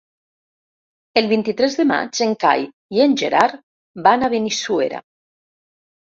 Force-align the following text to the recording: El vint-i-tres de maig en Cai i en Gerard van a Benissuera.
El 1.21 1.29
vint-i-tres 1.33 1.75
de 1.81 1.85
maig 1.89 2.21
en 2.27 2.33
Cai 2.45 2.65
i 2.97 3.05
en 3.07 3.15
Gerard 3.23 3.61
van 4.09 4.27
a 4.27 4.33
Benissuera. 4.35 5.05